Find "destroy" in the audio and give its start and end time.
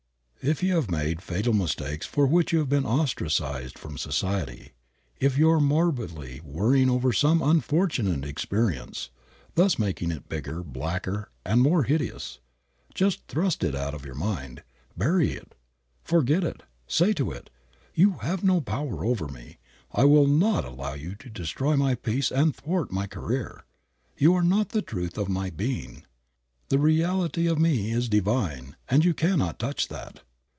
21.29-21.75